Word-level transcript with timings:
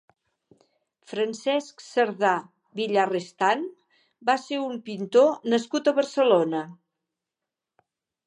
Francesc 1.09 1.83
Cerdá 1.87 2.31
Villarestán 2.79 3.61
va 4.31 4.37
ser 4.47 4.59
un 4.69 4.81
pintor 4.89 5.47
nascut 5.55 5.91
a 5.91 5.95
Barcelona. 6.01 6.63